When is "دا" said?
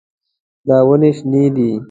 0.67-0.77